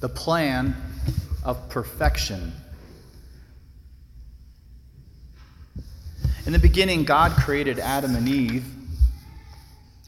[0.00, 0.76] the plan
[1.44, 2.52] of perfection.
[6.44, 8.64] In the beginning, God created Adam and Eve,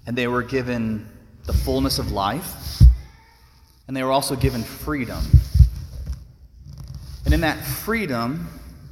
[0.07, 1.09] and they were given
[1.45, 2.83] the fullness of life,
[3.87, 5.25] and they were also given freedom.
[7.25, 8.49] And in that freedom,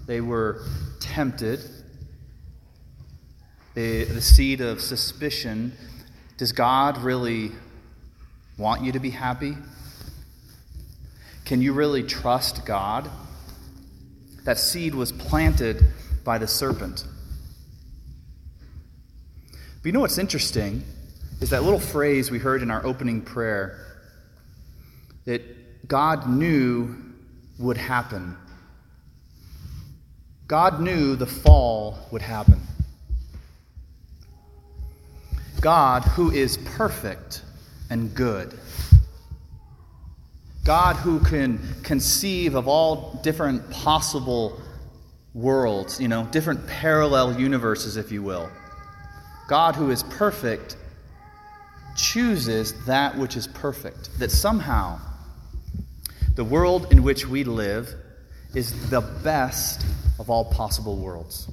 [0.07, 0.63] they were
[1.01, 1.61] tempted.
[3.75, 5.73] The, the seed of suspicion
[6.39, 7.53] does God really
[8.59, 9.55] want you to be happy?
[11.47, 13.09] Can you really trust God?
[14.45, 15.83] That seed was planted
[16.25, 17.05] by the serpent.
[19.53, 20.83] But you know what's interesting
[21.41, 23.79] is that little phrase we heard in our opening prayer
[25.25, 26.97] that God knew
[27.61, 28.37] would happen.
[30.49, 32.61] God knew the fall would happen.
[35.61, 37.43] God, who is perfect
[37.89, 38.59] and good.
[40.67, 44.61] God, who can conceive of all different possible
[45.33, 48.51] worlds, you know, different parallel universes, if you will.
[49.47, 50.77] God, who is perfect,
[51.95, 54.19] chooses that which is perfect.
[54.19, 54.99] That somehow
[56.35, 57.95] the world in which we live
[58.53, 59.87] is the best
[60.19, 61.49] of all possible worlds.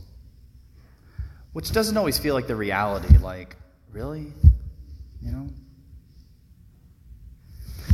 [1.52, 3.16] Which doesn't always feel like the reality.
[3.20, 3.58] Like,
[3.92, 4.34] really?
[5.22, 5.50] You know?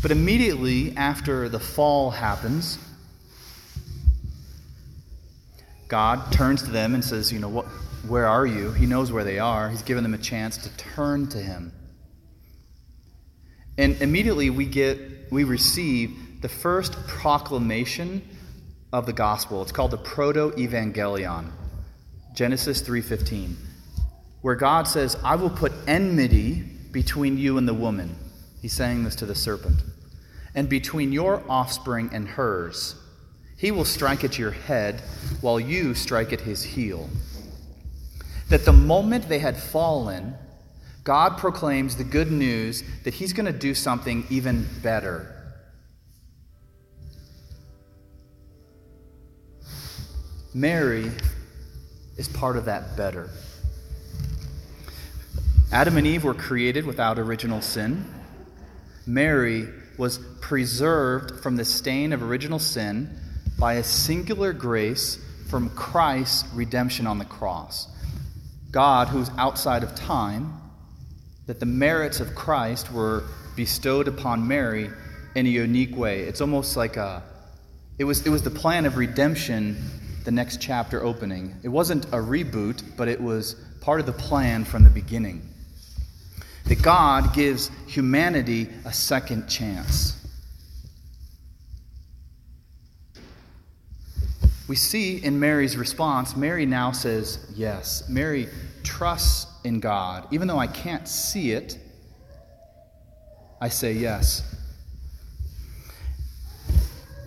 [0.01, 2.77] But immediately after the fall happens,
[5.89, 7.65] God turns to them and says, You know, what,
[8.07, 8.71] where are you?
[8.71, 9.69] He knows where they are.
[9.69, 11.73] He's given them a chance to turn to Him.
[13.77, 18.21] And immediately we get, we receive the first proclamation
[18.93, 19.61] of the gospel.
[19.61, 21.51] It's called the proto-evangelion.
[22.33, 23.57] Genesis 3:15.
[24.41, 28.15] Where God says, "I will put enmity between you and the woman."
[28.61, 29.81] He's saying this to the serpent.
[30.55, 32.95] And between your offspring and hers,
[33.57, 35.01] he will strike at your head
[35.41, 37.09] while you strike at his heel.
[38.49, 40.35] That the moment they had fallen,
[41.03, 45.35] God proclaims the good news that he's going to do something even better.
[50.53, 51.11] Mary
[52.17, 53.29] is part of that better.
[55.71, 58.03] Adam and Eve were created without original sin.
[59.09, 63.09] Mary was preserved from the stain of original sin
[63.57, 65.17] by a singular grace
[65.49, 67.87] from Christ's redemption on the cross.
[68.69, 70.61] God, who's outside of time,
[71.47, 73.23] that the merits of Christ were
[73.55, 74.91] bestowed upon Mary
[75.33, 76.21] in a unique way.
[76.21, 77.23] It's almost like a
[77.97, 79.75] it was it was the plan of redemption
[80.23, 81.55] the next chapter opening.
[81.63, 85.49] It wasn't a reboot, but it was part of the plan from the beginning
[86.65, 90.15] that God gives humanity a second chance.
[94.67, 98.07] We see in Mary's response, Mary now says yes.
[98.07, 98.47] Mary
[98.83, 100.27] trusts in God.
[100.31, 101.79] Even though I can't see it,
[103.59, 104.43] I say yes.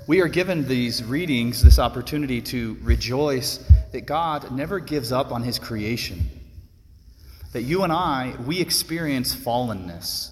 [0.07, 3.59] We are given these readings, this opportunity to rejoice
[3.93, 6.42] that God never gives up on his creation
[7.53, 10.31] that you and I, we experience fallenness.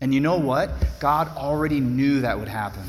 [0.00, 0.70] And you know what?
[1.00, 2.84] God already knew that would happen.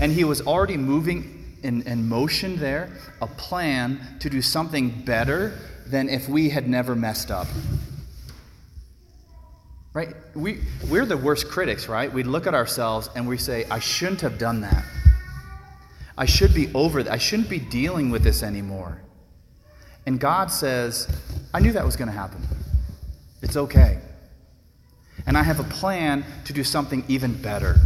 [0.00, 2.90] And He was already moving in, in motion there
[3.20, 7.46] a plan to do something better than if we had never messed up.
[9.92, 10.14] Right?
[10.34, 12.12] We, we're the worst critics, right?
[12.12, 14.84] We look at ourselves and we say, I shouldn't have done that.
[16.18, 17.12] I should be over that.
[17.12, 19.00] I shouldn't be dealing with this anymore.
[20.06, 21.08] And God says,
[21.52, 22.42] I knew that was going to happen.
[23.42, 23.98] It's okay.
[25.26, 27.76] And I have a plan to do something even better.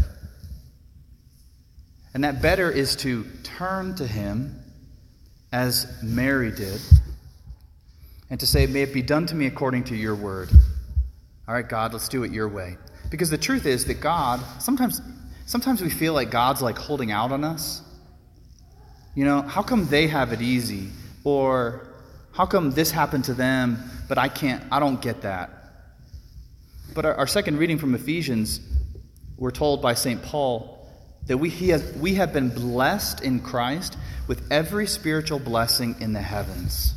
[2.15, 4.59] And that better is to turn to Him
[5.53, 6.81] as Mary did
[8.31, 10.51] and to say, May it be done to me according to your word.
[11.47, 12.77] All right, God, let's do it your way.
[13.11, 15.01] Because the truth is that God, sometimes,
[15.47, 17.83] sometimes we feel like God's like holding out on us.
[19.15, 20.91] You know, how come they have it easy?
[21.25, 21.89] Or
[22.39, 25.51] how come this happened to them, but I can't, I don't get that?
[26.95, 28.61] But our, our second reading from Ephesians,
[29.37, 30.23] we're told by St.
[30.23, 30.89] Paul
[31.27, 33.99] that we, has, we have been blessed in Christ
[34.29, 36.95] with every spiritual blessing in the heavens.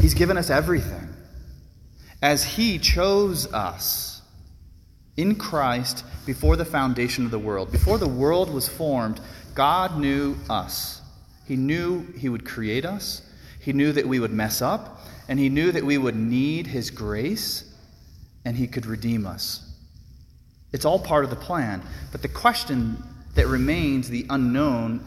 [0.00, 1.08] He's given us everything.
[2.20, 4.20] As He chose us
[5.16, 9.20] in Christ before the foundation of the world, before the world was formed,
[9.54, 11.02] God knew us.
[11.46, 13.22] He knew He would create us,
[13.60, 16.90] he knew that we would mess up, and He knew that we would need His
[16.90, 17.64] grace,
[18.44, 19.64] and He could redeem us.
[20.72, 21.82] It's all part of the plan.
[22.12, 23.02] But the question
[23.34, 25.06] that remains, the unknown,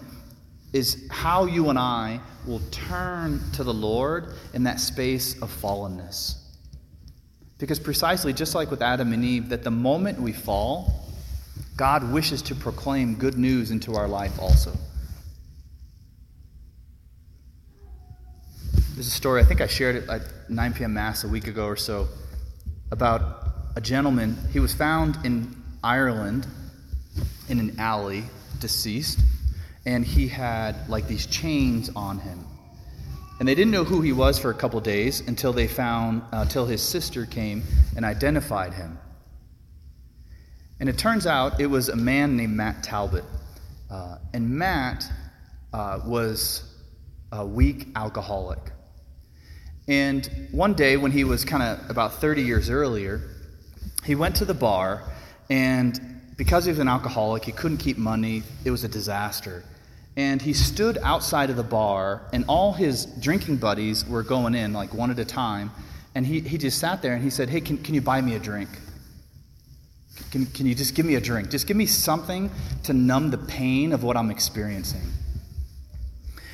[0.74, 6.38] is how you and I will turn to the Lord in that space of fallenness.
[7.58, 11.06] Because precisely, just like with Adam and Eve, that the moment we fall,
[11.78, 14.72] God wishes to proclaim good news into our life also.
[19.02, 20.94] There's a story, I think I shared it at 9 p.m.
[20.94, 22.08] Mass a week ago or so,
[22.92, 24.38] about a gentleman.
[24.54, 26.46] He was found in Ireland
[27.50, 28.26] in an alley,
[28.60, 29.18] deceased,
[29.88, 32.46] and he had like these chains on him.
[33.40, 36.42] And they didn't know who he was for a couple days until they found, uh,
[36.42, 37.64] until his sister came
[37.96, 39.00] and identified him.
[40.80, 43.26] And it turns out it was a man named Matt Talbot.
[43.90, 45.12] Uh, and Matt
[45.74, 46.72] uh, was
[47.32, 48.60] a weak alcoholic.
[49.92, 53.20] And one day, when he was kind of about 30 years earlier,
[54.06, 55.04] he went to the bar,
[55.50, 56.00] and
[56.38, 58.44] because he was an alcoholic, he couldn't keep money.
[58.64, 59.66] It was a disaster.
[60.16, 64.72] And he stood outside of the bar, and all his drinking buddies were going in,
[64.72, 65.72] like one at a time.
[66.16, 68.36] And he, he just sat there and he said, Hey, can, can you buy me
[68.36, 68.70] a drink?
[70.32, 71.50] Can, can you just give me a drink?
[71.50, 72.50] Just give me something
[72.84, 75.02] to numb the pain of what I'm experiencing.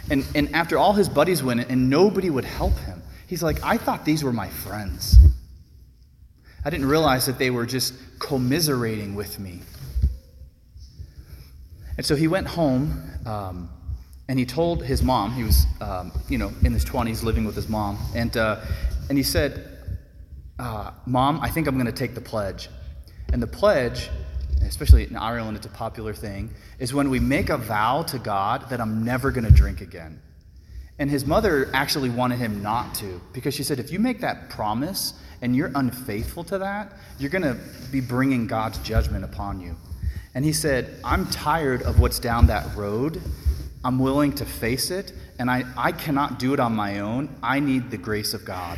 [0.10, 3.64] And, and after all his buddies went in, and nobody would help him, He's like,
[3.64, 5.18] I thought these were my friends.
[6.64, 9.62] I didn't realize that they were just commiserating with me.
[11.98, 13.70] And so he went home um,
[14.30, 17.56] and he told his mom, he was, um, you know, in his 20s living with
[17.56, 18.60] his mom, and, uh,
[19.10, 19.78] and he said,
[20.60, 22.70] uh, Mom, I think I'm going to take the pledge.
[23.32, 24.10] And the pledge,
[24.64, 26.50] especially in Ireland, it's a popular thing,
[26.80, 30.22] is when we make a vow to God that I'm never going to drink again.
[31.00, 34.50] And his mother actually wanted him not to because she said, if you make that
[34.50, 37.58] promise and you're unfaithful to that, you're going to
[37.92, 39.76] be bringing God's judgment upon you.
[40.34, 43.22] And he said, I'm tired of what's down that road.
[43.84, 47.36] I'm willing to face it, and I, I cannot do it on my own.
[47.42, 48.78] I need the grace of God.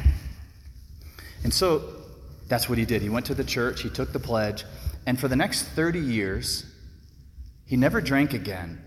[1.44, 1.83] And so
[2.48, 3.01] that's what he did.
[3.01, 4.66] He went to the church, he took the pledge,
[5.06, 6.66] and for the next 30 years,
[7.66, 8.83] he never drank again.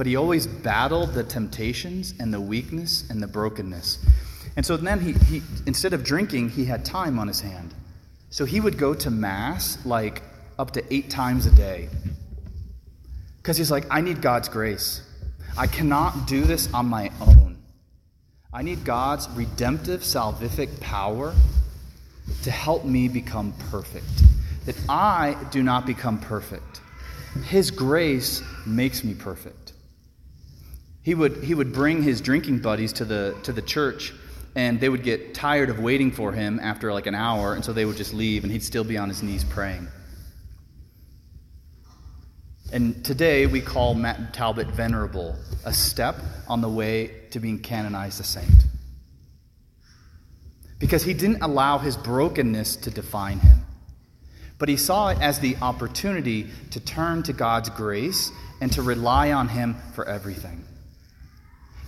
[0.00, 3.98] But he always battled the temptations and the weakness and the brokenness.
[4.56, 7.74] And so then he, he instead of drinking, he had time on his hand.
[8.30, 10.22] So he would go to Mass like
[10.58, 11.90] up to eight times a day.
[13.36, 15.02] Because he's like, I need God's grace.
[15.58, 17.58] I cannot do this on my own.
[18.54, 21.34] I need God's redemptive, salvific power
[22.44, 24.22] to help me become perfect.
[24.64, 26.80] That I do not become perfect.
[27.44, 29.74] His grace makes me perfect.
[31.02, 34.12] He would, he would bring his drinking buddies to the, to the church,
[34.54, 37.72] and they would get tired of waiting for him after like an hour, and so
[37.72, 39.88] they would just leave, and he'd still be on his knees praying.
[42.72, 46.16] And today we call Matt Talbot venerable, a step
[46.46, 48.66] on the way to being canonized a saint.
[50.78, 53.64] Because he didn't allow his brokenness to define him,
[54.58, 58.30] but he saw it as the opportunity to turn to God's grace
[58.60, 60.64] and to rely on him for everything.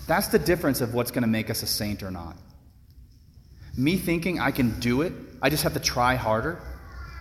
[0.07, 2.37] That's the difference of what's going to make us a saint or not.
[3.77, 6.61] Me thinking I can do it, I just have to try harder,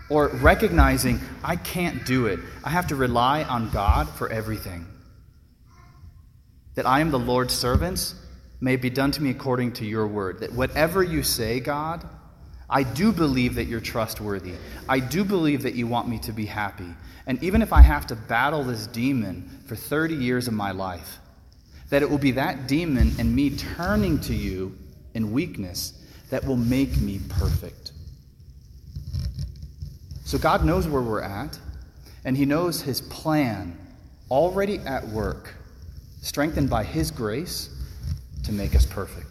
[0.09, 4.85] or recognizing I can't do it, I have to rely on God for everything.
[6.75, 8.15] That I am the Lord's servants,
[8.59, 10.39] may be done to me according to your word.
[10.39, 12.07] That whatever you say, God,
[12.69, 14.53] I do believe that you're trustworthy.
[14.87, 16.87] I do believe that you want me to be happy.
[17.25, 21.19] And even if I have to battle this demon for 30 years of my life,
[21.91, 24.75] that it will be that demon and me turning to you
[25.13, 27.91] in weakness that will make me perfect.
[30.23, 31.59] So God knows where we're at,
[32.23, 33.77] and He knows His plan
[34.31, 35.53] already at work,
[36.21, 37.69] strengthened by His grace
[38.45, 39.30] to make us perfect.